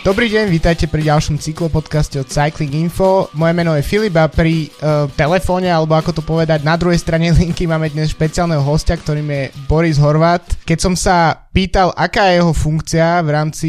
[0.00, 3.28] Dobrý deň, vítajte pri ďalšom cyklopodcaste od Cycling Info.
[3.36, 7.28] Moje meno je Filip a pri uh, telefóne, alebo ako to povedať, na druhej strane
[7.36, 10.40] linky máme dnes špeciálneho hostia, ktorým je Boris Horvat.
[10.64, 13.68] Keď som sa pýtal, aká je jeho funkcia v rámci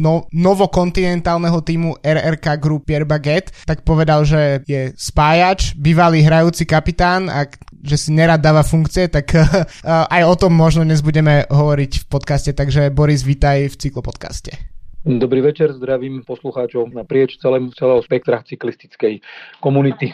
[0.00, 7.28] no, novokontinentálneho týmu RRK Group Pierre Baguette, tak povedal, že je spájač, bývalý hrajúci kapitán
[7.28, 7.52] a
[7.84, 9.44] že si nerad dáva funkcie, tak uh,
[10.16, 14.75] aj o tom možno dnes budeme hovoriť v podcaste, takže Boris, vítaj v cyklopodcaste.
[15.06, 19.22] Dobrý večer, zdravím poslucháčov naprieč celého, celého spektra cyklistickej
[19.62, 20.10] komunity.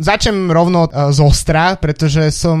[0.00, 2.56] Začnem rovno uh, z ostra, pretože som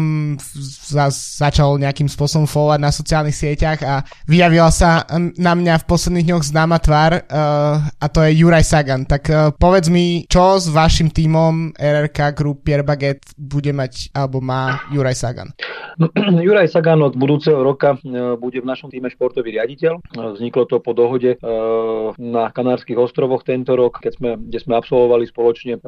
[0.52, 5.08] za, začal nejakým spôsobom followovať na sociálnych sieťach a vyjavila sa
[5.40, 9.08] na mňa v posledných dňoch známa tvár uh, a to je Juraj Sagan.
[9.08, 14.44] Tak uh, povedz mi, čo s vašim tímom RRK Group Pierre Baguette bude mať alebo
[14.44, 15.56] má Juraj Sagan?
[15.96, 16.12] No,
[16.46, 20.04] Juraj Sagan od budúceho roka uh, bude v našom týme športový riaditeľ.
[20.04, 24.76] Uh, vzniklo to po dohode uh, na Kanárskych ostrovoch tento rok, keď sme, kde sme
[24.76, 25.80] absolvovali spoločne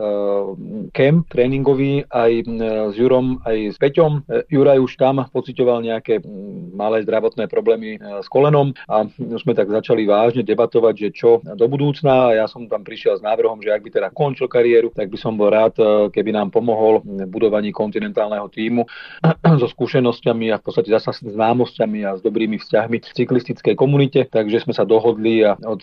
[0.97, 2.46] camp tréningový aj
[2.94, 4.22] s Jurom, aj s Peťom.
[4.30, 6.22] E, Juraj už tam pocitoval nejaké
[6.70, 11.66] malé zdravotné problémy e, s kolenom a sme tak začali vážne debatovať, že čo do
[11.66, 15.10] budúcna a ja som tam prišiel s návrhom, že ak by teda končil kariéru, tak
[15.10, 18.86] by som bol rád, e, keby nám pomohol v budovaní kontinentálneho týmu
[19.60, 24.62] so skúsenosťami a v podstate zasa známosťami a s dobrými vzťahmi v cyklistickej komunite, takže
[24.62, 25.82] sme sa dohodli a od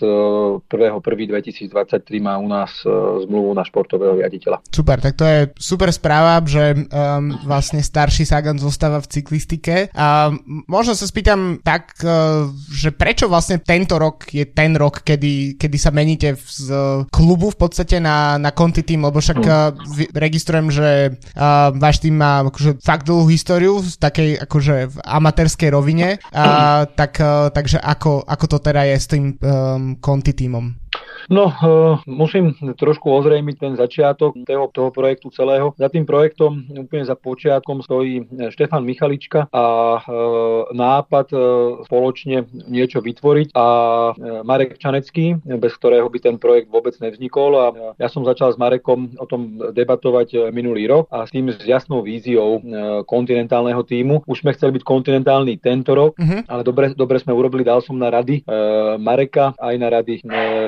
[0.72, 1.68] 1.1.2023
[2.24, 2.72] má u nás
[3.28, 4.64] zmluvu na športového riaditeľa.
[4.72, 9.90] Super, tak to je super správa, že um, vlastne starší Sagan zostáva v cyklistike.
[9.96, 10.34] A
[10.68, 15.78] možno sa spýtam tak, uh, že prečo vlastne tento rok je ten rok, kedy, kedy
[15.78, 16.68] sa meníte z
[17.14, 19.74] klubu v podstate na, na Conti tým, lebo však uh,
[20.16, 25.70] registrujem, že uh, váš tým má akože fakt dlhú históriu v takej akože v amatérskej
[25.70, 26.18] rovine.
[26.34, 30.81] Uh, tak, uh, takže ako, ako to teda je s tým um, Conti týmom?
[31.32, 35.72] No, uh, musím trošku ozrejmiť ten začiatok toho, toho projektu celého.
[35.80, 39.66] Za tým projektom, úplne za počiatkom, stojí Štefan Michalička a
[39.96, 41.32] uh, nápad
[41.88, 43.66] spoločne niečo vytvoriť a
[44.44, 47.66] Marek Čanecký, bez ktorého by ten projekt vôbec nevznikol a
[47.96, 52.04] ja som začal s Marekom o tom debatovať minulý rok a s tým s jasnou
[52.04, 52.60] víziou
[53.08, 54.28] kontinentálneho týmu.
[54.28, 56.44] Už sme chceli byť kontinentálny tento rok, uh-huh.
[56.52, 58.44] ale dobre, dobre sme urobili, dal som na rady
[59.00, 60.26] Mareka aj na rady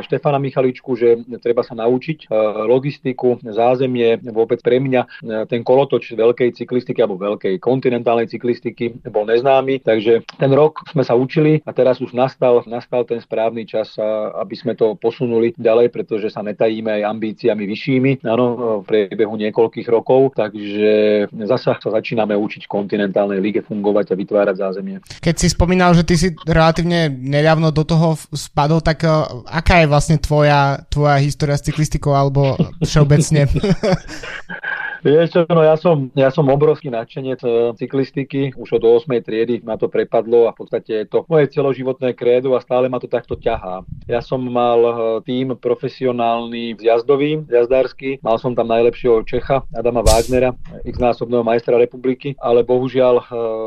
[0.07, 2.37] Štefana Michaličku, že treba sa naučiť e,
[2.69, 5.07] logistiku, zázemie, vôbec pre mňa e,
[5.49, 11.17] ten kolotoč veľkej cyklistiky alebo veľkej kontinentálnej cyklistiky bol neznámy, takže ten rok sme sa
[11.17, 13.97] učili a teraz už nastal, nastal ten správny čas,
[14.37, 19.87] aby sme to posunuli ďalej, pretože sa netajíme aj ambíciami vyššími, áno, v priebehu niekoľkých
[19.89, 25.01] rokov, takže zasa sa začíname učiť v kontinentálnej lige fungovať a vytvárať zázemie.
[25.17, 29.09] Keď si spomínal, že ty si relatívne nedávno do toho spadol, tak e,
[29.47, 33.45] aká je vlastne tvoja, tvoja história s cyklistikou alebo všeobecne?
[35.03, 39.11] Vieš čo, no ja som, ja som obrovský nadšenec e, cyklistiky, už od 8.
[39.19, 43.03] triedy ma to prepadlo a v podstate je to moje celoživotné krédu a stále ma
[43.03, 43.83] to takto ťahá.
[44.07, 44.93] Ja som mal e,
[45.27, 50.55] tým profesionálny zjazdový, zjazdársky, mal som tam najlepšieho Čecha, Adama Wagnera,
[50.87, 53.23] x-násobného majstra republiky, ale bohužiaľ e,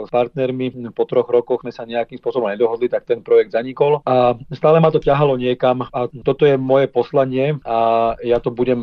[0.08, 4.40] s partnermi po troch rokoch sme sa nejakým spôsobom nedohodli, tak ten projekt zanikol a
[4.56, 8.80] stále ma to ťahalo niekam a toto je moje poslanie a ja to budem,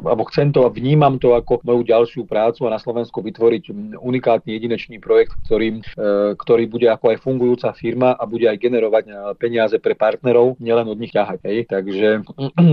[0.00, 4.50] alebo chcem to a vnímam to ako moju ďalšiu prácu a na Slovensku vytvoriť unikátny
[4.54, 9.12] jedinečný projekt, ktorý, e, ktorý bude ako aj fungujúca firma a bude aj generovať e,
[9.36, 11.38] peniaze pre partnerov, nielen od nich ťahať.
[11.44, 11.58] Hej.
[11.70, 12.08] Takže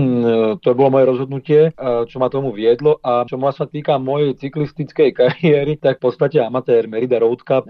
[0.64, 4.36] to bolo moje rozhodnutie, e, čo ma tomu viedlo a čo ma sa týka mojej
[4.38, 7.66] cyklistickej kariéry, tak v podstate amatér Merida Road Cup,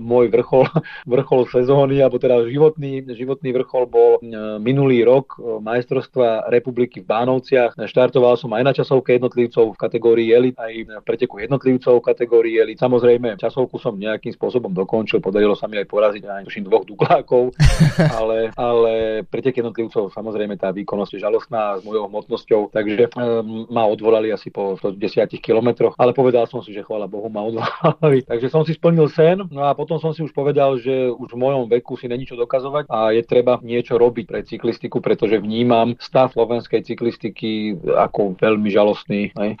[0.00, 0.68] môj vrchol,
[1.14, 4.10] vrchol sezóny, alebo teda životný, životný vrchol bol
[4.58, 7.76] minulý rok majstrovstva republiky v Bánovciach.
[7.76, 12.78] Štartoval som aj na časovke jednotlivcov v kategórii elit aj v preteku jednotlivcov kategórie elit.
[12.78, 17.54] Samozrejme, časovku som nejakým spôsobom dokončil, podarilo sa mi aj poraziť aj tuším dvoch duklákov,
[18.18, 18.92] ale, ale
[19.26, 24.50] pretek jednotlivcov samozrejme tá výkonnosť je žalostná s mojou hmotnosťou, takže um, ma odvolali asi
[24.50, 28.22] po 110 kilometroch, ale povedal som si, že chvála Bohu ma odvolali.
[28.30, 31.40] takže som si splnil sen, no a potom som si už povedal, že už v
[31.40, 35.96] mojom veku si není čo dokazovať a je treba niečo robiť pre cyklistiku, pretože vnímam
[35.98, 39.32] stav slovenskej cyklistiky ako veľmi žalostný.
[39.34, 39.56] Mm.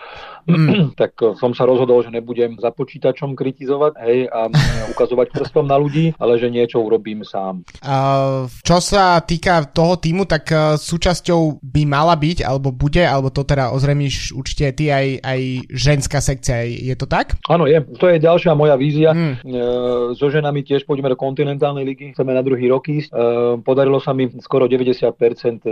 [1.00, 4.50] tak som sa rozhodol, že nebudem za počítačom kritizovať hej, a
[4.92, 7.66] ukazovať prstom na ľudí, ale že niečo urobím sám.
[7.80, 13.30] Uh, čo sa týka toho týmu, tak uh, súčasťou by mala byť, alebo bude, alebo
[13.30, 15.40] to teda ozremíš určite ty aj, aj
[15.70, 16.64] ženská sekcia.
[16.64, 17.36] Je to tak?
[17.46, 17.80] Áno, je.
[18.00, 19.12] To je ďalšia moja vízia.
[19.12, 19.38] Hmm.
[19.44, 23.10] Uh, so ženami tiež pôjdeme do kontinentálnej ligy, chceme na druhý rok ísť.
[23.12, 25.14] Uh, podarilo sa mi skoro 90%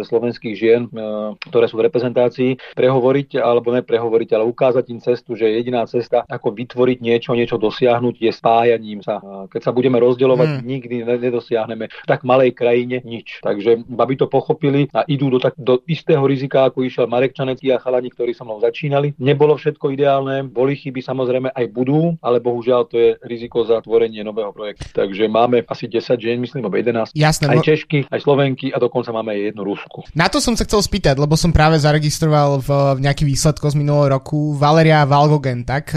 [0.05, 5.49] slovenských žien, uh, ktoré sú v reprezentácii, prehovoriť, alebo neprehovoriť, ale ukázať im cestu, že
[5.49, 9.19] jediná cesta, ako vytvoriť niečo, niečo dosiahnuť, je spájaním sa.
[9.49, 10.63] Keď sa budeme rozdielovať, hmm.
[10.63, 13.41] nikdy nedosiahneme v tak malej krajine nič.
[13.41, 17.73] Takže baby to pochopili a idú do, tak, do istého rizika, ako išiel Marek Čanecký
[17.73, 19.17] a chalani, ktorí so mnou začínali.
[19.17, 24.21] Nebolo všetko ideálne, boli chyby samozrejme aj budú, ale bohužiaľ to je riziko za tvorenie
[24.21, 24.93] nového projektu.
[24.93, 27.17] Takže máme asi 10 žien, myslím, alebo 11.
[27.17, 30.05] Jasné, aj Češky, aj Slovenky a dokonca máme aj jednu Rusku.
[30.13, 32.69] Na to som sa chcel spýtať, lebo som práve zaregistroval v,
[32.99, 35.95] v nejaký výsledko z minulého roku Valeria Valgogen, tak?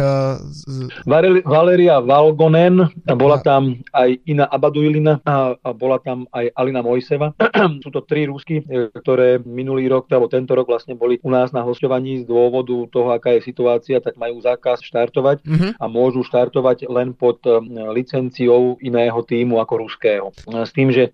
[1.09, 2.85] Valeri, Valeria Valgonen,
[3.17, 7.33] bola tam aj Ina Abaduilina a, a bola tam aj Alina Mojseva.
[7.81, 11.49] Sú to tri Rusky, e, ktoré minulý rok, alebo tento rok vlastne boli u nás
[11.49, 15.71] na hostovaní z dôvodu toho, aká je situácia, tak majú zákaz štartovať uh-huh.
[15.81, 17.57] a môžu štartovať len pod uh,
[17.89, 20.29] licenciou iného týmu ako ruského.
[20.45, 21.09] S tým, že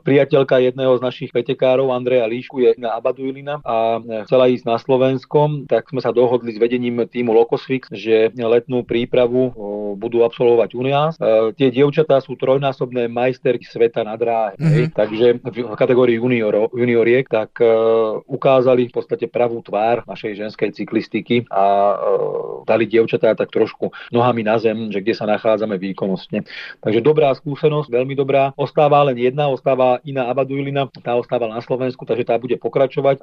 [0.00, 5.68] priateľka jedného z našich pretekárov, Andreja Líšku, je na Abaduilina a chcela ísť na Slovenskom,
[5.68, 9.54] tak sme sa dohodli s vedením týmu Locosfix, že letnú prípravu
[9.96, 11.12] budú absolvovať u nás.
[11.20, 14.86] Uh, tie dievčatá sú trojnásobné majsterky sveta na dráhe, mm-hmm.
[14.96, 21.44] takže v kategórii junior, junioriek, tak uh, ukázali v podstate pravú tvár našej ženskej cyklistiky
[21.52, 26.44] a uh, dali dievčatá tak trošku nohami na zem, že kde sa nachádzame výkonnostne.
[26.80, 28.56] Takže dobrá skúsenosť, veľmi dobrá.
[28.56, 33.20] Ostáva len jedna, ostáva iná Abaduilina, tá ostáva na Slovensku, takže tá bude pokračovať,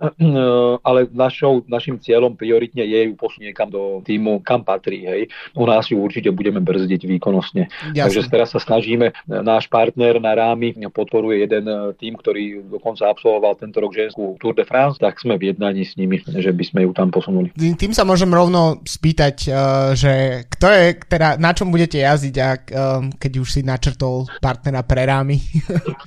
[0.84, 5.06] ale našou, našim cieľom prioritne je ju posunieť kam do týmu, kam patrí.
[5.06, 5.22] Hej.
[5.56, 7.70] U nás ju určite budeme brzdiť výkonnostne.
[7.94, 8.04] Jasne.
[8.06, 13.80] Takže teraz sa snažíme, náš partner na rámy podporuje jeden tým, ktorý dokonca absolvoval tento
[13.80, 16.92] rok ženskú Tour de France, tak sme v jednaní s nimi, že by sme ju
[16.92, 17.54] tam posunuli.
[17.56, 19.56] Tým sa môžem rovno spýtať, eh,
[19.96, 20.14] že
[20.50, 22.78] kto je, teda na čom budete jazdiť, ak, eh,
[23.20, 25.38] keď už si načrtol partnera pre rámy?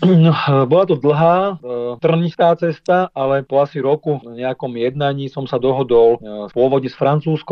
[0.02, 0.34] No,
[0.66, 1.58] bola to dlhá,
[1.98, 6.18] trnistá cesta, ale po asi roku v nejakom jednaní som sa dohodol
[6.50, 7.51] pôvodne s francúzskou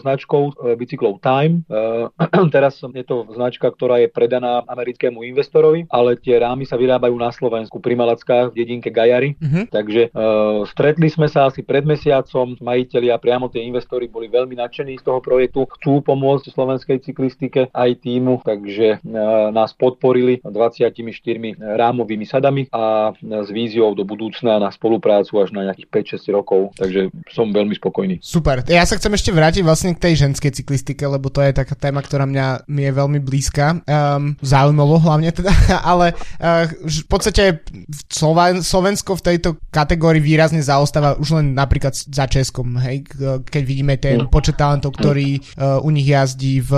[0.00, 1.66] značkou bicyklov Time.
[2.54, 7.30] Teraz je to značka, ktorá je predaná americkému investorovi, ale tie rámy sa vyrábajú na
[7.34, 9.36] Slovensku pri Malackách v dedinke Gajary.
[9.38, 9.64] Uh-huh.
[9.68, 10.14] Takže
[10.70, 15.04] stretli sme sa asi pred mesiacom, majiteľi a priamo tie investori boli veľmi nadšení z
[15.04, 19.02] toho projektu, chcú pomôcť slovenskej cyklistike aj týmu, takže
[19.50, 20.94] nás podporili 24
[21.58, 27.10] rámovými sadami a s víziou do budúcna na spoluprácu až na nejakých 5-6 rokov, takže
[27.34, 28.22] som veľmi spokojný.
[28.22, 28.62] Super.
[28.70, 32.00] Ja sa chcem ešte vrátiť vlastne k tej ženskej cyklistike, lebo to je taká téma,
[32.00, 33.82] ktorá mňa mi je veľmi blízka.
[33.84, 35.50] Um, zaujímavo hlavne teda,
[35.90, 37.66] ale uh, v podstate
[38.62, 43.04] Slovensko v tejto kategórii výrazne zaostáva už len napríklad za Českom, hej,
[43.44, 44.30] keď vidíme ten mm.
[44.30, 46.72] počet talentov, ktorý uh, u nich jazdí v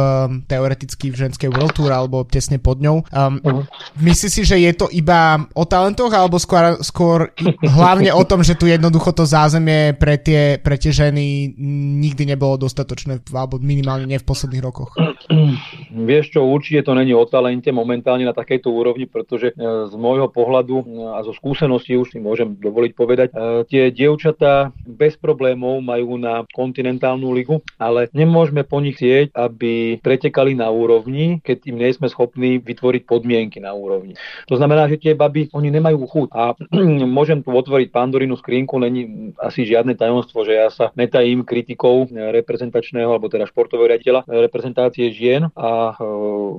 [0.48, 3.02] teoreticky v ženskej World Tour alebo tesne pod ňou.
[3.10, 3.66] Um,
[4.00, 8.54] myslíš si, že je to iba o talentoch alebo skôr, skôr hlavne o tom, že
[8.54, 11.58] tu jednoducho to zázemie pre tie, pre tie ženy
[12.00, 14.94] nikdy nebolo dostatočné alebo minimálne nie v posledných rokoch?
[15.90, 19.54] Vieš čo, určite to není o talente momentálne na takejto úrovni, pretože e,
[19.90, 20.84] z môjho pohľadu e,
[21.18, 26.46] a zo skúseností už si môžem dovoliť povedať, e, tie dievčatá bez problémov majú na
[26.54, 32.06] kontinentálnu ligu, ale nemôžeme po nich chcieť, aby pretekali na úrovni, keď im nie sme
[32.08, 34.14] schopní vytvoriť podmienky na úrovni.
[34.46, 36.28] To znamená, že tie baby, oni nemajú chuť.
[36.32, 36.56] A
[37.18, 42.08] môžem tu otvoriť pandorinu skrinku, není asi žiadne tajomstvo, že ja sa netajím kritikou
[42.42, 45.96] reprezentačného alebo teda športového riaditeľa reprezentácie žien a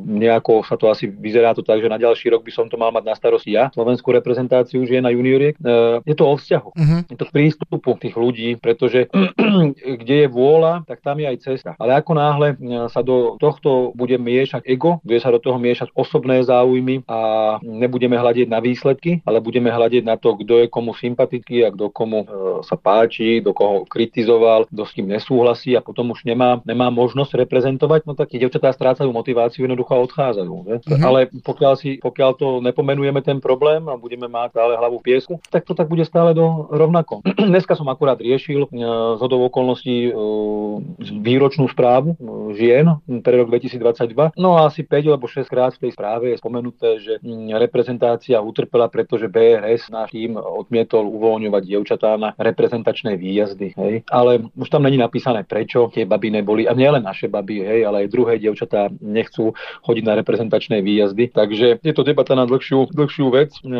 [0.05, 2.93] nejako sa to asi vyzerá to tak, že na ďalší rok by som to mal
[2.93, 5.55] mať na starosti ja, slovenskú reprezentáciu žien a junioriek.
[5.57, 5.61] E,
[6.05, 6.99] je to o vzťahu, uh-huh.
[7.09, 9.09] je to prístupu tých ľudí, pretože
[10.01, 11.69] kde je vôľa, tak tam je aj cesta.
[11.81, 12.47] Ale ako náhle
[12.91, 17.19] sa do tohto bude miešať ego, bude sa do toho miešať osobné záujmy a
[17.63, 21.89] nebudeme hľadiť na výsledky, ale budeme hľadiť na to, kto je komu sympatický a kto
[21.89, 22.25] komu
[22.63, 27.39] sa páči, do koho kritizoval, kto s kým nesúhlasí a potom už nemá, nemá možnosť
[27.47, 30.53] reprezentovať, no tak tie devčatá strácajú motiváciu, jednoducho odchádzajú.
[30.67, 30.75] Že?
[30.83, 31.01] Uh-huh.
[31.01, 35.33] Ale pokiaľ, si, pokiaľ to nepomenujeme ten problém a budeme mať stále hlavu v piesku,
[35.49, 37.23] tak to tak bude stále do rovnako.
[37.51, 40.81] Dneska som akurát riešil uh, z hodov okolností uh,
[41.23, 42.85] výročnú správu uh, žien
[43.23, 44.35] pre rok 2022.
[44.35, 47.13] No a asi 5 alebo 6 krát v tej správe je spomenuté, že
[47.55, 53.67] reprezentácia utrpela, pretože BRS náš tým odmietol uvoľňovať dievčatá na reprezentačné výjazdy.
[53.77, 53.93] Hej.
[54.11, 58.05] Ale už tam není napísané prečo tie baby neboli, a nielen naše baby, hej, ale
[58.05, 59.55] aj druhé dievčatá nechcú
[59.87, 61.31] chodiť na reprezentačné výjazdy.
[61.31, 63.71] Takže je to debata na dlhšiu, dlhšiu vec, e,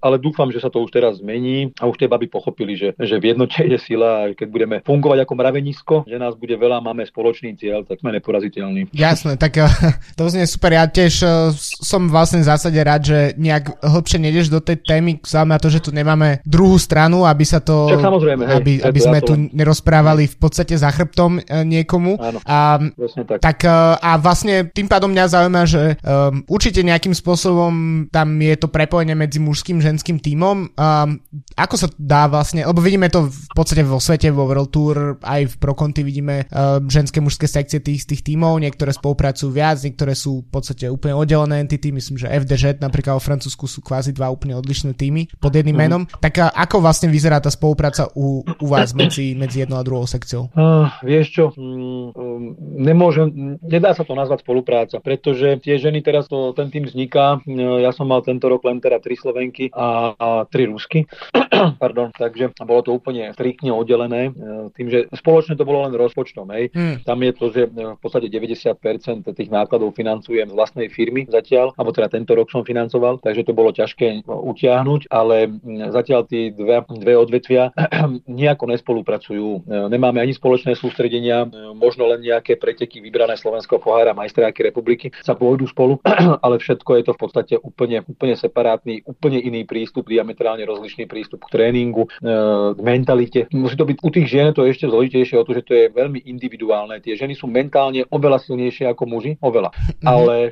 [0.00, 3.20] ale dúfam, že sa to už teraz zmení a už tie baby pochopili, že, že
[3.20, 7.04] v jednote je sila a keď budeme fungovať ako mravenisko, že nás bude veľa, máme
[7.04, 8.90] spoločný cieľ, tak sme neporaziteľní.
[8.96, 9.68] Jasné, tak e,
[10.18, 10.72] to znie super.
[10.72, 15.20] Ja tiež e, som vlastne v zásade rád, že nejak hlbšie nejdeš do tej témy,
[15.42, 17.90] na to, že tu nemáme druhú stranu, aby sa to...
[17.90, 22.14] Však samozrejme, hej, aby, aby sme ja tu nerozprávali v podstate za chrbtom niekomu.
[22.22, 22.78] Áno, a,
[23.26, 23.42] tak.
[23.42, 23.58] tak.
[23.98, 29.18] A vlastne tým pádom mňa zaujíma, že um, určite nejakým spôsobom tam je to prepojenie
[29.18, 30.70] medzi mužským ženským tímom.
[30.78, 31.10] Um,
[31.58, 35.42] ako sa dá vlastne, lebo vidíme to v podstate vo svete, vo World Tour, aj
[35.50, 40.14] v Pro Conti vidíme uh, ženské mužské sekcie tých, tých tímov, niektoré spolupracujú viac, niektoré
[40.14, 44.28] sú v podstate úplne oddelené entity, myslím, že FDŽ napríklad vo Francúzsku sú kvázi dva
[44.28, 45.82] úplne odlišné týmy pod jedným mm.
[45.82, 46.02] menom.
[46.20, 50.52] Tak ako vlastne vyzerá tá spolupráca u, u vás medzi, medzi jednou a druhou sekciou?
[50.52, 56.28] Uh, vieš čo, mm, um, nemôžem, nedá sa to nazvať spolupráca, pretože tie ženy teraz,
[56.28, 57.40] to, ten tým vzniká,
[57.80, 61.08] ja som mal tento rok len teda tri Slovenky a, a tri Rusky,
[61.82, 64.34] pardon, takže bolo to úplne striktne oddelené,
[64.76, 66.68] tým, že spoločne to bolo len rozpočtom, hej.
[66.74, 66.96] Hmm.
[67.06, 71.94] Tam je to, že v podstate 90% tých nákladov financujem z vlastnej firmy zatiaľ, alebo
[71.94, 75.48] teda tento rok som financoval, takže to bolo ťažké utiahnuť, ale
[75.92, 77.70] zatiaľ tie dve, dve odvetvia
[78.40, 79.68] nejako nespolupracujú.
[79.88, 81.46] Nemáme ani spoločné sústredenia,
[81.78, 86.02] možno len nejaké preteky vybrané Slovenského pohára majstráky republiky sa pôjdu spolu,
[86.44, 91.46] ale všetko je to v podstate úplne, úplne separátny, úplne iný prístup, diametrálne rozlišný prístup
[91.46, 92.30] k tréningu, e,
[92.74, 93.40] k mentalite.
[93.54, 95.84] Musí to byť u tých žien to je ešte zložitejšie o to, že to je
[95.92, 96.98] veľmi individuálne.
[96.98, 99.70] Tie ženy sú mentálne oveľa silnejšie ako muži, oveľa.
[99.70, 100.06] Mm-hmm.
[100.08, 100.50] Ale e,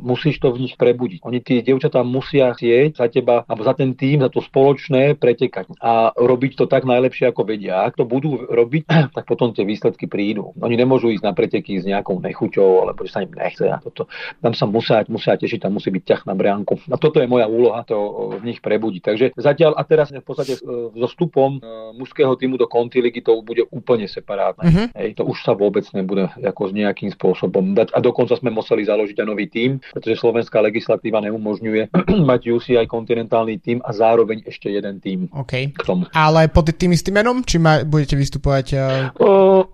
[0.00, 1.20] musíš to v nich prebudiť.
[1.26, 5.74] Oni tie dievčatá musia sieť za teba, alebo za ten tým, za to spoločné pretekať
[5.82, 7.84] a robiť to tak najlepšie, ako vedia.
[7.84, 8.84] Ak to budú robiť,
[9.16, 10.54] tak potom tie výsledky prídu.
[10.62, 13.66] Oni nemôžu ísť na preteky s nejakou nechuťou, alebo že sa im nechce.
[13.66, 14.06] A toto.
[14.38, 16.78] Tam sa musia, musia tešiť, tam musí byť ťah na brianku.
[16.86, 19.02] A toto je moja úloha, to v nich prebudiť.
[19.02, 20.60] Takže zatiaľ a teraz v podstate e,
[20.94, 21.60] so vstupom e,
[21.98, 24.62] mužského týmu do Conti ligy to bude úplne separátne.
[24.70, 24.86] Uh-huh.
[24.94, 27.90] Hej, to už sa vôbec nebude ako s nejakým spôsobom dať.
[27.90, 31.90] A dokonca sme museli založiť aj nový tým, pretože slovenská legislatíva neumožňuje
[32.30, 35.74] mať UCI kontinentálny tým a zároveň ešte jeden tým okay.
[35.74, 36.06] k tomu.
[36.14, 37.42] Ale pod tým istým menom?
[37.42, 38.66] Či ma, budete vystupovať?
[38.76, 39.23] Uh...
[39.34, 39.64] Uh,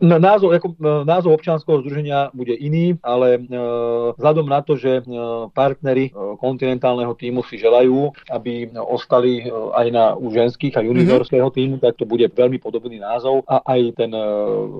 [0.00, 0.68] názov, ako,
[1.04, 6.08] názov občianského združenia bude iný, ale uh, vzhľadom na to, že uh, partnery
[6.40, 9.44] kontinentálneho týmu si želajú, aby ostali
[9.76, 11.56] aj na u ženských a juniorského mm-hmm.
[11.60, 14.10] týmu, tak to bude veľmi podobný názov a aj ten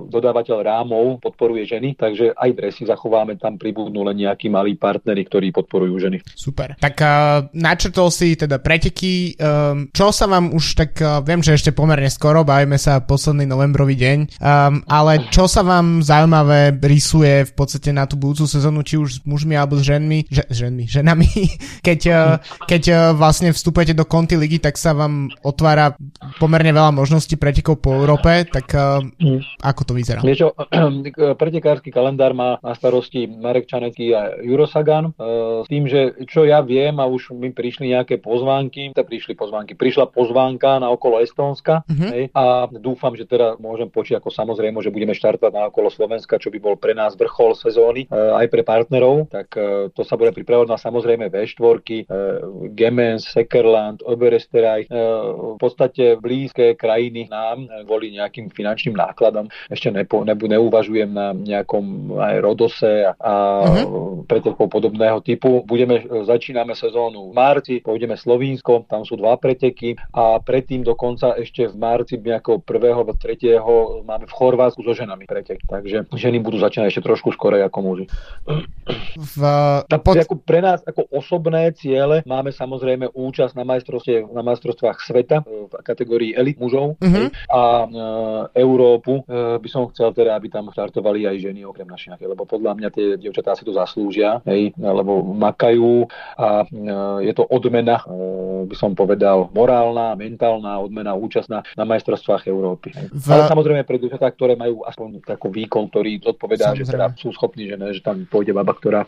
[0.09, 5.53] dodávateľ rámov podporuje ženy, takže aj dresy zachováme, tam pribudnú len nejakí malí partnery, ktorí
[5.53, 6.17] podporujú ženy.
[6.33, 6.73] Super.
[6.79, 6.95] Tak
[7.53, 9.37] načrtol si teda preteky,
[9.93, 10.91] čo sa vám už tak,
[11.25, 16.05] viem, že ešte pomerne skoro, bavíme sa posledný novembrový deň, um, ale čo sa vám
[16.05, 20.29] zaujímavé rysuje v podstate na tú budúcu sezónu, či už s mužmi alebo s ženmi,
[20.29, 21.29] že, ženmi, ženami,
[21.81, 22.35] keď, uh,
[22.69, 25.97] keď uh, vlastne vstupujete do konty ligy, tak sa vám otvára
[26.37, 29.01] pomerne veľa možností pretekov po Európe, tak uh,
[29.65, 30.21] ako to vyzerá?
[30.21, 30.53] Vieš
[31.41, 36.45] pretekársky kalendár má na starosti Marek Čanecký a Juro Sagan, uh, s tým, že čo
[36.45, 41.87] ja viem a už mi prišli nejaké pozvánky, prišli pozvánky, prišla pozvánka na okolo Estónska
[41.87, 42.09] uh-huh.
[42.11, 46.41] hej, a dúfam, že teda môžem počuť ako samozrejme, že budeme štartovať na okolo Slovenska,
[46.41, 50.15] čo by bol pre nás vrchol sezóny uh, aj pre partnerov, tak uh, to sa
[50.15, 52.01] bude pripravovať na samozrejme V4, uh,
[52.73, 59.49] Gemens, Sekerland, Oberesteraj, v podstate blízke krajiny nám kvôli nejakým finančným nákladom.
[59.69, 64.23] Ešte nepo, nebu, neuvažujem na nejakom aj Rodose a, a uh-huh.
[64.25, 65.63] pretekov podobného typu.
[65.65, 71.69] Budeme, začíname sezónu v marci, pôjdeme Slovínsko, tam sú dva preteky a predtým dokonca ešte
[71.69, 73.01] v marci nejakého prvého
[73.77, 75.61] alebo máme v Chorvátsku so ženami pretek.
[75.69, 78.05] Takže ženy budú začínať ešte trošku skorej ako muži.
[79.17, 79.41] V,
[80.05, 80.15] pod...
[80.17, 83.63] ako pre nás ako osobné ciele máme samozrejme účasť na,
[84.33, 87.27] na majstrovstvách sveta v kategórii elit mužov uh-huh.
[87.51, 87.87] a e,
[88.63, 92.79] Európu e, by som chcel teda, aby tam štartovali aj ženy okrem našich, lebo podľa
[92.79, 96.07] mňa tie dievčatá si to zaslúžia, hej, lebo makajú
[96.39, 98.05] a e, je to odmena, e,
[98.71, 102.95] by som povedal, morálna, mentálna odmena, účasť na, na majstrovstvách Európy.
[103.11, 103.27] V...
[103.27, 106.87] Ale samozrejme pre dievčatá, ktoré majú aspoň taký výkon, ktorý zodpovedá, samozrejme.
[106.87, 109.03] že teda sú schopní, že, ne, že tam pôjde baba, ktorá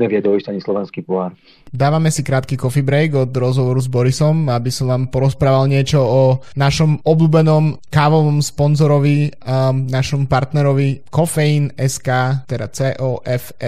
[0.00, 1.32] nevie dojsť ani slovenský pohár.
[1.70, 6.42] Dávame si krátky coffee break od rozhovoru s Borisom, aby som vám porozprával niečo o
[6.58, 13.64] našom obľúbenom kávovom sponzorovi, um, našom partnerovi Kofeín SK, teda C-O-F-F-E-E-I-N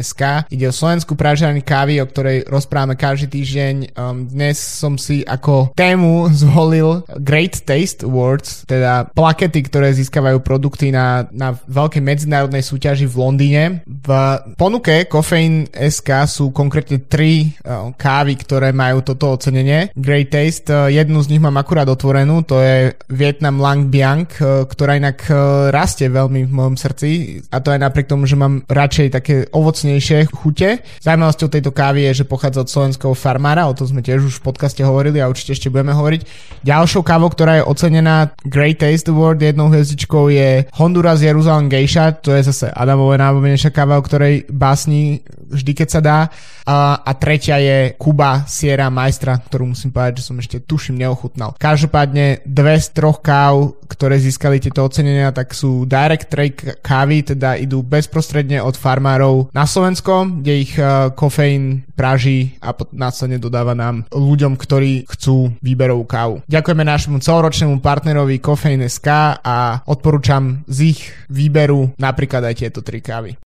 [0.00, 0.50] SK.
[0.50, 3.94] Ide o slovenskú pražárni kávy, o ktorej rozprávame každý týždeň.
[3.94, 10.88] Um, dnes som si ako tému zvolil Great Taste Awards, teda plakety, ktoré získavajú produkty
[10.94, 13.62] na, na veľkej medzinárodnej súťaži v Londýne.
[13.84, 14.08] V
[14.56, 19.90] ponuke Coffeine SK sú konkrétne tri uh, kávy, ktoré majú toto ocenenie.
[19.98, 24.64] Great Taste, uh, jednu z nich mám akurát otvorenú, to je Vietnam Lang Biang, uh,
[24.64, 25.26] ktorá inak
[25.74, 30.30] rastie veľmi v mojom srdci a to aj napriek tomu, že mám radšej také ovocnejšie
[30.30, 30.86] chute.
[31.02, 34.46] Zaujímavosťou tejto kávy je, že pochádza od slovenského farmára, o tom sme tiež už v
[34.46, 36.22] podcaste hovorili a určite ešte budeme hovoriť.
[36.62, 42.30] Ďalšou kávou, ktorá je ocenená Great Taste Award jednou hviezdičkou je Honduras Jeruzalem Geisha, to
[42.30, 46.18] je zase Adamové najobľúbenejšia káva, o ktorej básni vždy, keď sa dá.
[46.64, 51.60] A, a tretia je Kuba Sierra Maestra, ktorú musím povedať, že som ešte tuším neochutnal.
[51.60, 57.60] Každopádne dve z troch káv, ktoré získali tieto ocenenia, tak sú direct trade kávy, teda
[57.60, 64.08] idú bezprostredne od farmárov na Slovensko, kde ich uh, kofeín praží a následne dodáva nám
[64.08, 66.40] ľuďom, ktorí chcú výberovú kávu.
[66.48, 68.40] Ďakujeme nášmu celoročnému partnerovi
[68.84, 69.08] Coffeine.sk
[69.40, 71.00] a odporúčam z ich
[71.32, 73.36] výberu napríklad aj tieto tri kávy.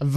[0.00, 0.16] V,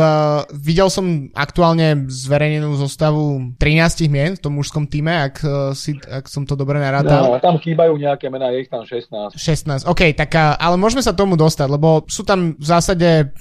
[0.63, 6.31] videl som aktuálne zverejnenú zostavu 13 mien v tom mužskom týme, ak, eh, si, ak
[6.31, 7.35] som to dobre narátal.
[7.35, 9.35] No, tam chýbajú nejaké mená, je ich tam 16.
[9.35, 13.35] 16, OK, tak eh, ale môžeme sa tomu dostať, lebo sú tam v zásade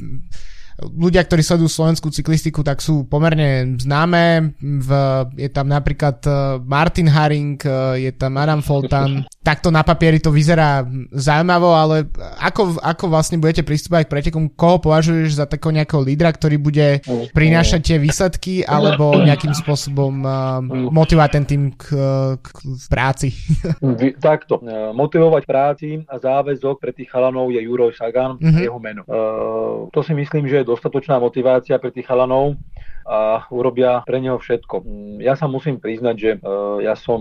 [0.90, 4.54] ľudia, ktorí sledujú slovenskú cyklistiku, tak sú pomerne známe.
[4.58, 4.90] V,
[5.38, 6.30] je tam napríklad e,
[6.64, 9.24] Martin Haring, e, je tam Adam Foltan.
[9.42, 12.06] Takto na papieri to vyzerá zaujímavo, ale
[12.38, 14.50] ako, ako vlastne budete pristúpať k pretekom?
[14.54, 17.02] Koho považuješ za takého nejakého lídra, ktorý bude
[17.34, 20.62] prinášať tie výsledky alebo nejakým spôsobom uh,
[20.94, 21.90] motivovať ten tým k,
[22.38, 23.34] k, v práci?
[24.22, 24.62] Takto.
[24.94, 28.62] Motivovať práci a záväzok pre tých chalanov je Juroj Sagan, uh-huh.
[28.62, 29.02] jeho meno.
[29.10, 32.56] Uh, to si myslím, že je dostatočná motivácia pre tých chalanov
[33.02, 34.86] a urobia pre neho všetko.
[35.20, 37.20] Ja sa musím priznať, že uh, ja som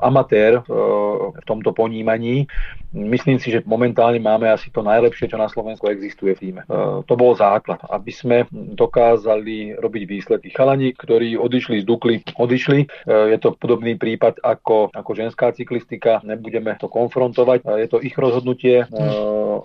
[0.00, 2.48] amatér uh, v tomto ponímaní.
[2.92, 6.60] Myslím si, že momentálne máme asi to najlepšie, čo na Slovensku existuje v týme.
[6.68, 10.48] Uh, to bol základ, aby sme dokázali robiť výsledky.
[10.52, 13.08] Chalani, ktorí odišli z Dukly, odišli.
[13.08, 16.20] Je to podobný prípad ako, ako ženská cyklistika.
[16.24, 17.64] Nebudeme to konfrontovať.
[17.64, 18.84] Je to ich rozhodnutie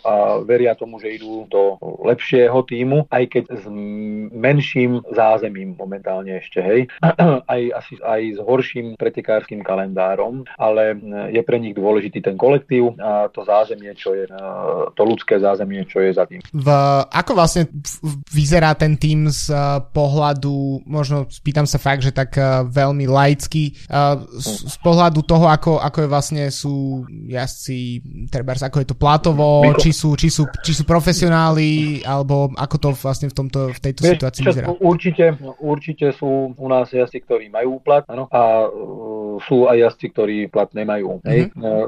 [0.01, 3.63] a veria tomu, že idú do lepšieho týmu, aj keď s
[4.33, 6.81] menším zázemím momentálne ešte, hej.
[7.53, 10.95] Aj, asi, aj s horším pretekárským kalendárom, ale
[11.29, 14.25] je pre nich dôležitý ten kolektív a to zázemie, čo je,
[14.93, 16.41] to ľudské zázemie, čo je za tým.
[16.51, 16.67] V,
[17.09, 17.69] ako vlastne
[18.31, 19.53] vyzerá ten tým z
[19.93, 22.35] pohľadu, možno spýtam sa fakt, že tak
[22.69, 23.75] veľmi laicky,
[24.39, 29.65] z, z pohľadu toho, ako, ako je vlastne sú jazdci, treba ako je to platovo,
[29.75, 34.01] či sú, či, sú, či sú profesionáli, alebo ako to vlastne v, tomto, v tejto
[34.05, 34.67] Vieš, situácii vyzerá?
[34.79, 35.25] Určite,
[35.59, 38.69] určite sú u nás jazdci, ktorí majú plat, ano, a
[39.43, 41.19] sú aj jazdci, ktorí plat nemajú.
[41.19, 41.29] Mm-hmm.
[41.29, 41.41] Hej?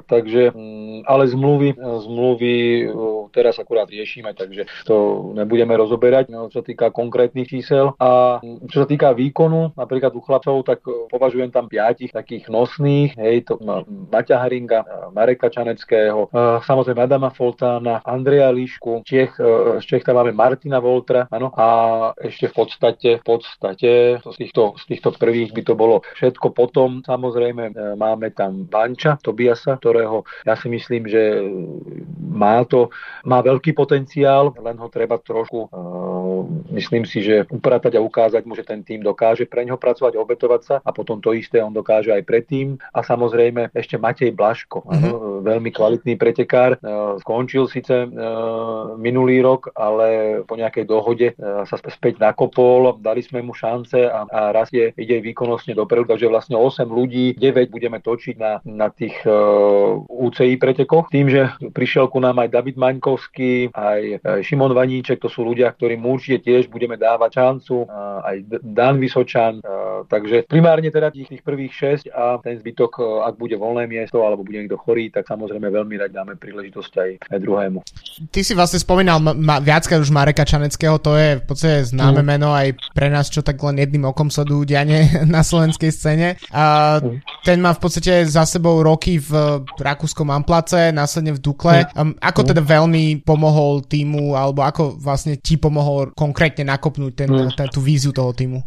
[0.10, 2.54] Takže, um, ale zmluvy, zmluvy
[3.32, 7.96] teraz akurát riešime, takže to nebudeme rozoberať, no, čo sa týka konkrétnych čísel.
[8.00, 8.40] A
[8.72, 13.60] čo sa týka výkonu, napríklad u chlapcov, tak považujem tam piatich takých nosných, hej, to
[14.12, 20.04] Maťa Haringa, uh, Mareka Čaneckého, uh, samozrejme Adama Foltána, Andreja Líšku, Čech, uh, z Čech
[20.08, 21.68] tam máme Martina Voltra, áno, a
[22.20, 26.52] ešte v podstate, v podstate z týchto, z týchto prvých by to bolo všetko.
[26.56, 31.42] Potom samozrejme e, máme tam Banča, Tobiasa, ktorého ja si myslím, že
[32.36, 32.92] má to,
[33.24, 36.44] má veľký potenciál, len ho treba trošku, uh,
[36.76, 40.62] myslím si, že upratať a ukázať mu, že ten tým dokáže pre neho pracovať, obetovať
[40.62, 42.76] sa a potom to isté on dokáže aj predtým.
[42.92, 45.48] A samozrejme ešte Matej Blaško, mm-hmm.
[45.48, 52.18] veľmi kvalitný pretekár, uh, skončil síce uh, minulý rok, ale po nejakej dohode sa späť
[52.20, 57.36] nakopol, dali sme mu šance a, a rastie, ide výkonnostne dopredu, takže vlastne 8 ľudí,
[57.36, 59.20] 9 budeme točiť na, na tých
[60.08, 60.95] UCI pretekoch.
[61.12, 66.04] Tým, že prišiel ku nám aj David Maňkovský, aj Šimon Vaníček, to sú ľudia, ktorým
[66.06, 67.90] určite tiež budeme dávať šancu,
[68.24, 69.60] aj Dan Vysočan,
[70.08, 74.46] takže primárne teda tých, tých prvých 6 a ten zbytok, ak bude voľné miesto alebo
[74.46, 77.80] bude niekto chorý, tak samozrejme veľmi rád dáme príležitosť aj, aj druhému.
[78.30, 82.22] Ty si vlastne spomínal ma, ma, viackrát už Mareka Čaneckého, to je v podstate známe
[82.22, 82.28] mm.
[82.28, 86.28] meno aj pre nás, čo tak len jedným okom sledujú diane na slovenskej scéne.
[86.54, 86.98] A
[87.42, 91.88] ten má v podstate za sebou roky v rakúskom Amplace, následne v Dukle.
[91.96, 97.68] Um, ako teda veľmi pomohol týmu, alebo ako vlastne ti pomohol konkrétne nakopnúť ten, ten,
[97.72, 98.62] tú víziu toho týmu?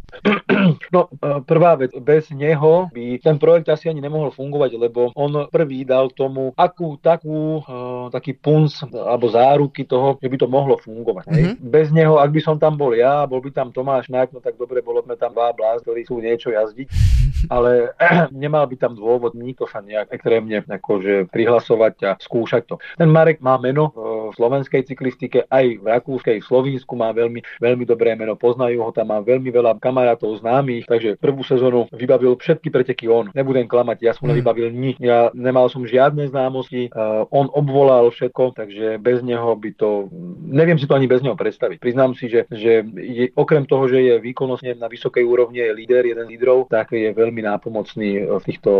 [0.90, 1.08] No,
[1.44, 6.10] prvá vec, bez neho by ten projekt asi ani nemohol fungovať, lebo on prvý dal
[6.12, 11.24] tomu akú takú, uh, taký punc alebo záruky toho, že by to mohlo fungovať.
[11.28, 11.54] Mm-hmm.
[11.62, 14.56] Bez neho, ak by som tam bol ja, bol by tam Tomáš Nák, no tak
[14.56, 16.88] dobre, bolo sme tam dva blázd, ktorí sú niečo jazdiť,
[17.54, 17.94] ale
[18.34, 22.76] nemal by tam dôvod nikto sa nejak extrémne akože prihlasovať a skúšať to.
[22.98, 27.84] Ten Marek má meno v slovenskej cyklistike, aj v rakúskej, v Slovínsku má veľmi, veľmi
[27.86, 32.74] dobré meno, poznajú ho tam, má veľmi veľa kamarátov známych, takže prvú sezónu vybavil všetky
[32.74, 33.30] preteky on.
[33.30, 34.30] Nebudem klamať, ja som mm.
[34.34, 39.70] nevybavil nič, ja nemal som žiadne známosti, uh, on obvolal všetko, takže bez neho by
[39.78, 40.10] to,
[40.42, 41.78] neviem si to ani bez neho predstaviť.
[41.78, 46.10] Priznám si, že, že je, okrem toho, že je výkonnostne na vysokej úrovni, je líder,
[46.10, 48.70] jeden z lídrov, tak je veľmi nápomocný v týchto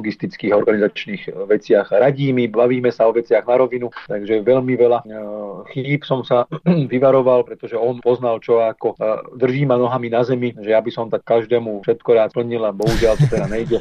[0.00, 1.94] logistických organizačných veciach.
[1.94, 6.50] Radí mi, bavíme sa o veciach na rovinu, takže veľmi veľa uh, chýb som sa
[6.92, 10.90] vyvaroval, pretože on poznal, čo ako uh, drží ma nohami na zemi, že ja by
[10.90, 13.78] som tak každému všetko rád plnil a bohužiaľ to teda nejde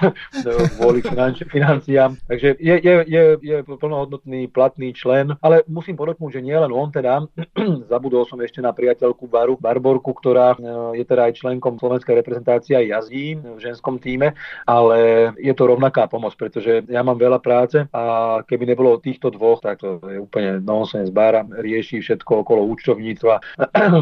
[0.78, 1.00] kvôli
[1.48, 2.16] financiám.
[2.28, 6.88] Takže je, je, je, je plnohodnotný platný člen, ale musím podotknúť, že nie len on
[6.92, 7.26] teda,
[7.92, 12.74] zabudol som ešte na priateľku Baru, Barborku, ktorá e, je teda aj členkom slovenskej reprezentácie
[12.76, 14.34] a jazdí v ženskom týme,
[14.66, 18.02] ale je to rovnaká pomoc, pretože ja mám veľa práce a
[18.44, 21.10] keby nebolo týchto dvoch, tak to je úplne nonsens.
[21.10, 23.34] Bára rieši všetko okolo účtovníctva,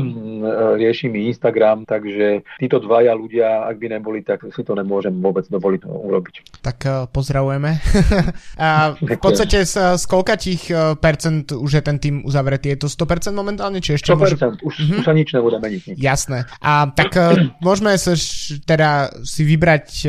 [0.81, 5.43] rieši mi Instagram, takže títo dvaja ľudia, ak by neboli, tak si to nemôžem vôbec
[5.51, 6.35] dovoliť urobiť.
[6.63, 7.83] Tak uh, pozdravujeme.
[8.63, 12.71] a v podstate z, z koľkatých uh, percent už je ten tým uzavretý?
[12.79, 13.83] Je to 100% momentálne?
[13.83, 14.35] Či ešte 100%, môže...
[14.63, 15.03] už, uh-huh.
[15.03, 15.83] už sa nič nebude meniť.
[15.91, 15.97] Nič.
[15.99, 16.47] Jasné.
[16.63, 17.19] A tak
[17.67, 18.15] môžeme sa
[18.63, 20.07] teda si vybrať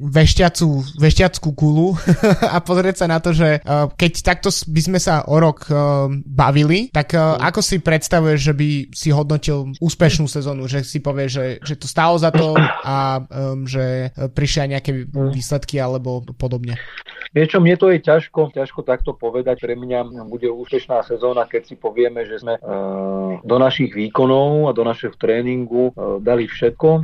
[0.00, 1.92] vešťacú, vešťackú kulu
[2.56, 3.60] a pozrieť sa na to, že
[4.00, 5.68] keď takto by sme sa o rok
[6.24, 7.36] bavili, tak uh-huh.
[7.36, 11.90] ako si predstavuješ, že by si hodnotil úspešnú sezónu, že si povie, že, že to
[11.90, 12.54] stálo za to
[12.86, 16.78] a um, že prišli nejaké výsledky alebo podobne?
[17.32, 19.64] Vieš čo, mne to je ťažko, ťažko takto povedať.
[19.64, 24.76] Pre mňa bude úspešná sezóna, keď si povieme, že sme uh, do našich výkonov a
[24.76, 27.02] do našeho tréningu uh, dali všetko, uh,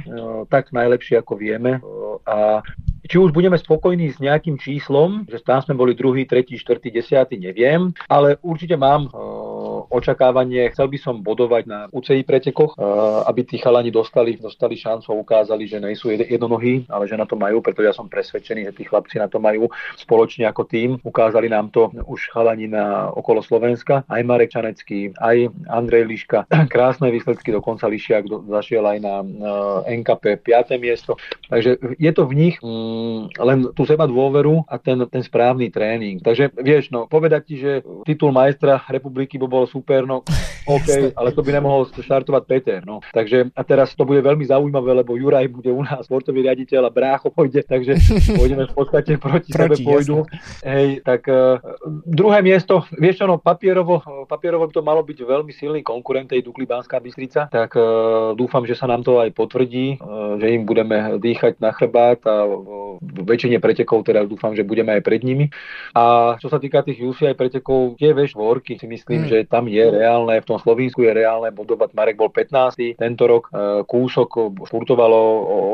[0.52, 1.80] tak najlepšie ako vieme.
[1.80, 2.60] Uh, a
[3.08, 7.40] či už budeme spokojní s nejakým číslom, že tam sme boli druhý, tretí, štvrtý, desiatý,
[7.40, 9.47] neviem, ale určite mám uh,
[9.88, 15.12] očakávanie, chcel by som bodovať na UCI pretekoch, uh, aby tí chalani dostali, dostali šancu
[15.12, 18.68] a ukázali, že nie sú jednonohí, ale že na to majú, pretože ja som presvedčený,
[18.70, 21.00] že tí chlapci na to majú spoločne ako tým.
[21.02, 26.44] Ukázali nám to už chalani na okolo Slovenska, aj Marek Čanecký, aj Andrej Liška.
[26.74, 30.78] Krásne výsledky, dokonca Lišiak zašiel aj na uh, NKP 5.
[30.78, 31.16] miesto.
[31.48, 36.20] Takže je to v nich um, len tú seba dôveru a ten, ten správny tréning.
[36.20, 40.26] Takže vieš, no, povedať ti, že titul majstra republiky by bol super, no
[40.68, 42.80] OK, ale to by nemohol štartovať Peter.
[42.84, 43.00] No.
[43.16, 46.92] Takže a teraz to bude veľmi zaujímavé, lebo Juraj bude u nás sportový riaditeľ a
[46.92, 47.96] Brácho pôjde, takže
[48.38, 50.28] pôjdeme v podstate proti, proti sebe pôjdu.
[50.60, 51.56] Hej, tak uh,
[52.04, 56.44] druhé miesto, vieš čo, no, papierovo, papierovo by to malo byť veľmi silný konkurent tej
[56.44, 60.68] Dukli Banská Bystrica, tak uh, dúfam, že sa nám to aj potvrdí, uh, že im
[60.68, 65.48] budeme dýchať na chrbát a uh, väčšine pretekov teda dúfam, že budeme aj pred nimi.
[65.94, 69.28] A čo sa týka tých UCI pretekov, tie veš worky si myslím, mm.
[69.30, 71.92] že tam je reálne, v tom Slovensku je reálne bodovať.
[71.92, 72.96] Marek bol 15.
[72.96, 75.20] tento rok, e, kúsok športovalo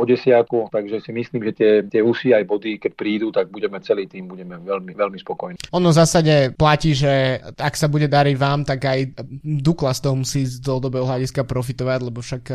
[0.00, 4.10] o desiaku, takže si myslím, že tie, tie UCI body, keď prídu, tak budeme celý
[4.10, 5.56] tým budeme veľmi, veľmi spokojní.
[5.72, 9.00] Ono v zásade platí, že ak sa bude dariť vám, tak aj
[9.44, 12.54] Dukla z toho musí z dlhodobého hľadiska profitovať, lebo však e,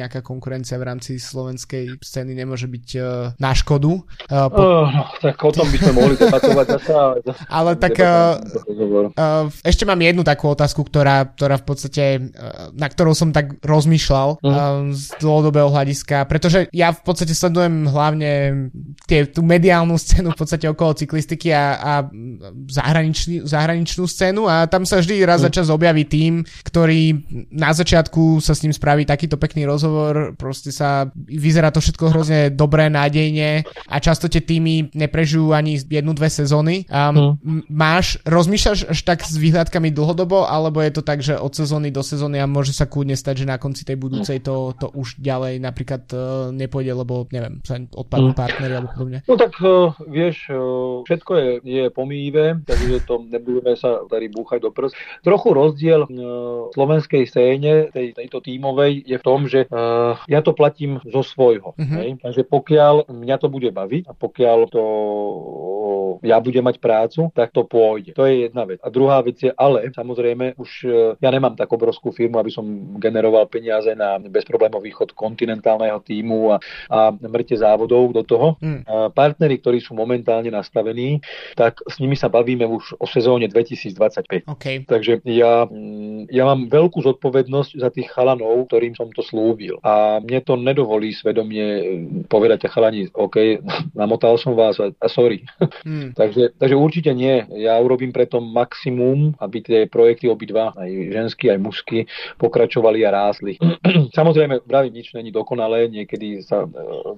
[0.00, 3.00] nejaká konkurencia v rámci slovenskej scény nemôže byť e,
[3.36, 3.92] na škodu.
[4.28, 4.62] Po...
[4.62, 6.92] uh, no, tak o tom by sme mohli debatovať zase.
[7.48, 8.38] Ale tak uh,
[9.14, 13.58] uh, ešte mám jednu takú otázku, ktorá, ktorá v podstate, uh, na ktorou som tak
[13.62, 18.30] rozmýšľal uh, z dlhodobého hľadiska, pretože ja v podstate sledujem hlavne
[19.08, 21.92] tie, tú mediálnu scénu v podstate okolo cyklistiky a, a
[22.68, 27.22] zahraničný, zahraničnú scénu a tam sa vždy raz za čas objaví tým, ktorý
[27.54, 32.40] na začiatku sa s ním spraví takýto pekný rozhovor, proste sa vyzerá to všetko hrozne
[32.52, 36.84] dobré, nádejne a často tie týmy neprežijú ani jednu, dve sezóny.
[36.90, 37.70] Um, hmm.
[37.70, 42.04] Máš, rozmýšľaš až tak s výhľadkami dlhodobo, alebo je to tak, že od sezóny do
[42.04, 45.64] sezóny a môže sa kľudne stať, že na konci tej budúcej to, to už ďalej
[45.64, 48.38] napríklad uh, nepôjde, lebo neviem, sa odpadnú hmm.
[48.38, 49.18] partnery alebo podobne?
[49.24, 54.68] No tak uh, vieš, uh, všetko je, je pomíjivé, takže to nebudeme sa tady búchať
[54.68, 54.92] do prs.
[55.24, 60.52] trochu rozdiel v slovenskej scéne, tej, tejto tímovej, je v tom, že uh, ja to
[60.52, 61.72] platím zo svojho.
[61.72, 61.96] Uh-huh.
[61.96, 62.20] Hej?
[62.20, 64.82] Takže pokiaľ mňa to bude baviť a pokiaľ to
[66.22, 68.14] ja budem mať prácu, tak to pôjde.
[68.18, 68.82] To je jedna vec.
[68.82, 70.70] A druhá vec je, ale samozrejme už
[71.18, 72.66] ja nemám tak obrovskú firmu, aby som
[72.98, 76.56] generoval peniaze na bezproblémový chod kontinentálneho týmu a,
[76.90, 78.58] a mŕte závodov do toho.
[78.58, 78.82] Mm.
[78.84, 81.22] A partneri, ktorí sú momentálne nastavení,
[81.54, 84.46] tak s nimi sa bavíme už o sezóne 2025.
[84.58, 84.84] Okay.
[84.84, 89.78] Takže ja, mm, ja mám veľkú zodpovednosť za tých chalanov, ktorým som to slúbil.
[89.82, 93.64] A mne to nedovolí svedomie mm, povedať chalani, OK,
[94.00, 95.42] namotal som vás a, a sorry.
[95.82, 96.12] Mm.
[96.20, 97.42] takže, takže určite nie.
[97.58, 101.98] Ja urobím preto maximum, aby tie projekty obidva, aj ženský, aj mužský,
[102.40, 103.60] pokračovali a rásli.
[104.18, 106.68] Samozrejme, vravím, nič není dokonalé, niekedy sa e,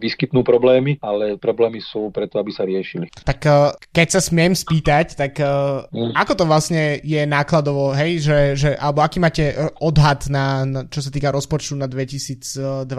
[0.03, 3.07] vyskytnú problémy, ale problémy sú preto, aby sa riešili.
[3.23, 6.19] Tak e, keď sa smiem spýtať, tak mm.
[6.19, 10.99] ako to vlastne je nákladovo, hej, že, že alebo aký máte odhad na, na čo
[10.99, 12.91] sa týka rozpočtu na 2023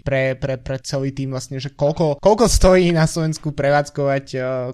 [0.00, 4.26] pre, pre, pre celý tým vlastne, že koľko, koľko stojí na Slovensku prevádzkovať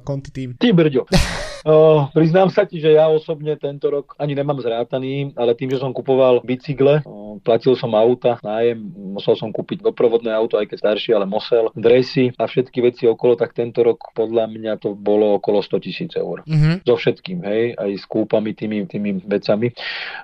[0.06, 0.48] konti tým?
[0.54, 1.02] Ty brďo.
[1.64, 5.81] uh, priznám sa ti, že ja osobne tento rok ani nemám zrátaný, ale tým, že
[5.81, 8.79] som kupoval bicykle, uh, platil som auta, nájem,
[9.14, 13.35] musel som kúpiť doprovodné auto, aj keď staršie, ale musel, dresy a všetky veci okolo,
[13.35, 16.42] tak tento rok podľa mňa to bolo okolo 100 tisíc eur.
[16.46, 16.87] Mm-hmm.
[16.87, 19.74] So všetkým, hej, aj s kúpami, tými, tými vecami.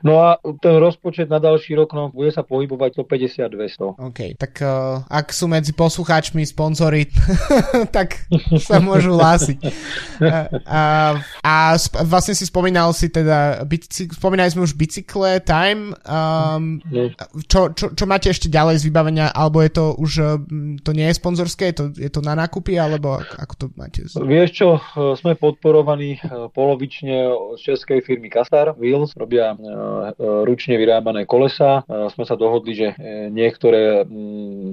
[0.07, 3.99] No a ten rozpočet na ďalší rok, no, bude sa pohybovať 150-200.
[3.99, 7.09] OK, tak uh, ak sú medzi poslucháčmi sponzory,
[7.97, 8.27] tak
[8.61, 9.59] sa môžu hlásiť.
[10.21, 10.81] A, a,
[11.43, 16.83] a sp- vlastne si spomínal si teda, bici- spomínali sme už bicykle, time, um,
[17.47, 20.13] čo, čo, čo máte ešte ďalej z vybavenia, alebo je to už,
[20.83, 24.05] to nie je sponzorské, je to, je to na nákupy, alebo ako to máte?
[24.07, 24.69] Vieš čo,
[25.19, 26.19] sme podporovaní
[26.53, 29.55] polovične z českej firmy Kasar Wheels, robia
[30.19, 31.83] ručne vyrábané kolesa.
[31.87, 32.89] Sme sa dohodli, že
[33.31, 34.05] niektoré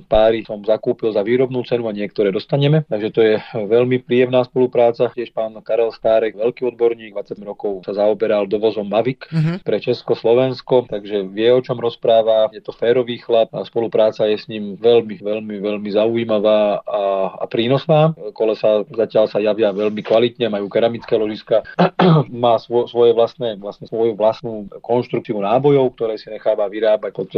[0.08, 5.12] páry som zakúpil za výrobnú cenu a niektoré dostaneme, takže to je veľmi príjemná spolupráca.
[5.12, 9.60] Tiež pán Karel Stárek, veľký odborník, 20 rokov sa zaoberal dovozom Mavic uh-huh.
[9.62, 14.48] pre Česko-Slovensko, takže vie, o čom rozpráva, je to férový chlap a spolupráca je s
[14.48, 17.02] ním veľmi, veľmi, veľmi zaujímavá a,
[17.42, 18.16] a prínosná.
[18.32, 21.68] Kolesa zatiaľ sa javia veľmi kvalitne, majú keramické ložiska,
[22.44, 27.30] má svo, svoje vlastné, vlastne svoju vlastnú konštrukciu nábojov, ktoré si necháva vyrábať pod,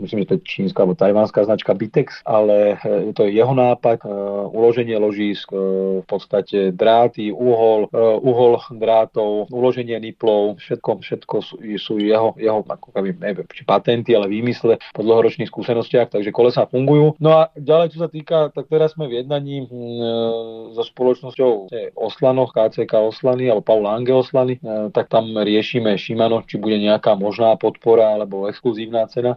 [0.00, 4.04] myslím, že to je čínska alebo tajvanská značka Bitex, ale e, to je jeho nápad,
[4.04, 4.08] e,
[4.48, 5.58] uloženie ložisk, e,
[6.00, 7.90] v podstate dráty, uhol,
[8.22, 14.16] uhol drátov, uloženie niplov, všetko, všetko sú, sú jeho, jeho ako keby, neviem, či patenty,
[14.16, 17.16] ale výmysle po dlhoročných skúsenostiach, takže kolesa fungujú.
[17.20, 19.66] No a ďalej, čo sa týka, tak teraz sme v jednaní
[20.74, 24.58] so spoločnosťou Oslanoch, KCK Oslany alebo Paul Ange Oslany,
[24.90, 29.36] tak tam riešime Shimano, či bude nejaká možná podpora alebo exkluzívna cena.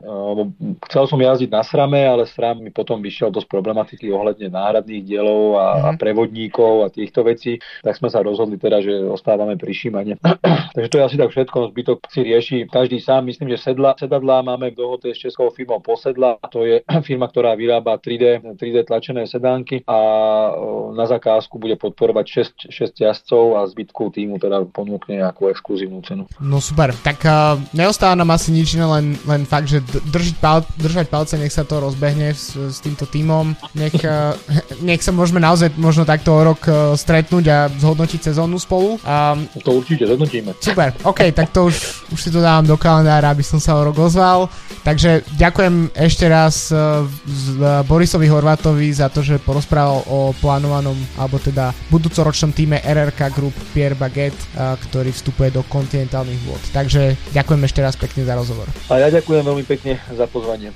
[0.89, 5.57] Chcel som jazdiť na SRAME, ale SRAM mi potom vyšiel dosť problematiky ohľadne náhradných dielov
[5.57, 5.97] a, a mhm.
[5.99, 10.15] prevodníkov a týchto vecí, tak sme sa rozhodli teda, že ostávame pri Šimane.
[10.75, 13.25] Takže to je asi tak všetko, zbytok si rieši každý sám.
[13.25, 16.37] Myslím, že sedla, sedadlá máme v dohode s českou firmou Posedla.
[16.51, 19.97] To je firma, ktorá vyrába 3D, 3D tlačené sedánky a
[20.93, 22.25] na zakázku bude podporovať
[22.69, 26.23] 6, 6 jazdcov a zbytku týmu teda ponúkne nejakú exkluzívnu cenu.
[26.41, 30.65] No super, tak uh, neostáva nám asi nič iné, len, len fakt, že držiť pal,
[30.77, 34.33] držať palce, nech sa to rozbehne s, s týmto týmom, nech, uh,
[34.87, 38.96] nech sa môžeme naozaj možno takto o rok uh, stretnúť a zhodnotiť sezónu spolu.
[39.05, 40.57] Um, to určite zhodnotíme.
[40.57, 41.75] Super, ok, tak to už,
[42.13, 44.49] už si to dávam do kalendára, aby som sa o rok ozval.
[44.81, 47.03] Takže ďakujem ešte raz uh,
[47.85, 53.99] Borisovi Horvátovi za to, že porozprával o plánovanom, alebo teda budúcoročnom týme RRK Group Pierre
[53.99, 56.61] Baguette, uh, ktorý vstupuje do kontinentálnych vôd.
[56.73, 58.65] Takže ďakujem ešte raz pekne za rozhovor.
[58.89, 60.71] A ja ďakujem veľmi pekne za pozvanie.